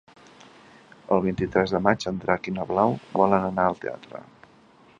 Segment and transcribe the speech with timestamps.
[1.15, 4.23] El vint-i-tres de maig en Drac i na Blau volen anar al teatre.